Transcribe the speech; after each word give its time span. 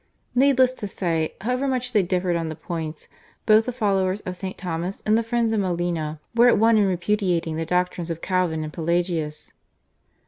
Needless 0.33 0.73
to 0.73 0.87
say, 0.87 1.35
however 1.41 1.67
much 1.67 1.91
they 1.93 2.01
differed 2.01 2.35
on 2.35 2.49
the 2.49 2.55
points, 2.55 3.07
both 3.45 3.65
the 3.67 3.71
followers 3.71 4.19
of 4.21 4.35
St. 4.35 4.57
Thomas 4.57 5.03
and 5.05 5.15
the 5.15 5.21
friends 5.21 5.53
of 5.53 5.59
Molina 5.59 6.19
were 6.33 6.47
at 6.47 6.57
one 6.57 6.79
in 6.79 6.87
repudiating 6.87 7.55
the 7.57 7.67
doctrines 7.67 8.09
of 8.09 8.19
Calvin 8.19 8.63
and 8.63 8.73
Pelagius. 8.73 9.51